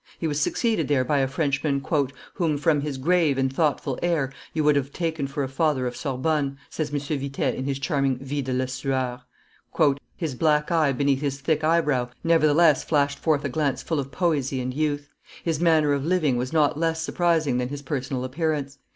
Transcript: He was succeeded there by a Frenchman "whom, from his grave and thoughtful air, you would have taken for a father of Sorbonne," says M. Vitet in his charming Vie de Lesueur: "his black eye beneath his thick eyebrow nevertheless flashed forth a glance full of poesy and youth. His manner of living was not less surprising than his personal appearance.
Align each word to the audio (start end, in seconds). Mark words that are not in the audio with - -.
He 0.17 0.25
was 0.25 0.41
succeeded 0.41 0.87
there 0.87 1.05
by 1.05 1.19
a 1.19 1.27
Frenchman 1.27 1.85
"whom, 2.33 2.57
from 2.57 2.81
his 2.81 2.97
grave 2.97 3.37
and 3.37 3.53
thoughtful 3.53 3.99
air, 4.01 4.33
you 4.51 4.63
would 4.63 4.75
have 4.75 4.91
taken 4.91 5.27
for 5.27 5.43
a 5.43 5.47
father 5.47 5.85
of 5.85 5.95
Sorbonne," 5.95 6.57
says 6.71 6.91
M. 6.91 6.99
Vitet 6.99 7.53
in 7.53 7.65
his 7.65 7.77
charming 7.77 8.17
Vie 8.17 8.41
de 8.41 8.51
Lesueur: 8.51 9.21
"his 10.17 10.33
black 10.33 10.71
eye 10.71 10.91
beneath 10.91 11.21
his 11.21 11.39
thick 11.39 11.63
eyebrow 11.63 12.09
nevertheless 12.23 12.83
flashed 12.83 13.19
forth 13.19 13.45
a 13.45 13.49
glance 13.49 13.83
full 13.83 13.99
of 13.99 14.11
poesy 14.11 14.59
and 14.59 14.73
youth. 14.73 15.13
His 15.43 15.59
manner 15.59 15.93
of 15.93 16.03
living 16.03 16.35
was 16.35 16.51
not 16.51 16.79
less 16.79 16.99
surprising 17.03 17.59
than 17.59 17.69
his 17.69 17.83
personal 17.83 18.23
appearance. 18.23 18.79